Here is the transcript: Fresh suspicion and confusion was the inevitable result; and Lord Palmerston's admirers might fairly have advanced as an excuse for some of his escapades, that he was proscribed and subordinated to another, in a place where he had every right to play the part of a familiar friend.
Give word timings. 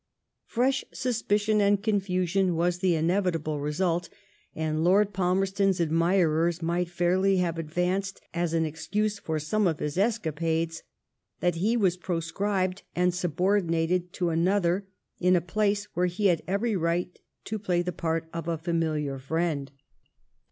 Fresh 0.47 0.83
suspicion 0.91 1.61
and 1.61 1.83
confusion 1.83 2.55
was 2.55 2.79
the 2.79 2.95
inevitable 2.95 3.59
result; 3.59 4.09
and 4.55 4.83
Lord 4.83 5.13
Palmerston's 5.13 5.79
admirers 5.79 6.59
might 6.59 6.89
fairly 6.89 7.37
have 7.37 7.59
advanced 7.59 8.19
as 8.33 8.51
an 8.55 8.65
excuse 8.65 9.19
for 9.19 9.37
some 9.37 9.67
of 9.67 9.77
his 9.77 9.99
escapades, 9.99 10.81
that 11.39 11.53
he 11.61 11.77
was 11.77 11.97
proscribed 11.97 12.81
and 12.95 13.13
subordinated 13.13 14.11
to 14.13 14.31
another, 14.31 14.87
in 15.19 15.35
a 15.35 15.39
place 15.39 15.83
where 15.93 16.07
he 16.07 16.25
had 16.25 16.41
every 16.47 16.75
right 16.75 17.19
to 17.43 17.59
play 17.59 17.83
the 17.83 17.91
part 17.91 18.27
of 18.33 18.47
a 18.47 18.57
familiar 18.57 19.19
friend. 19.19 19.71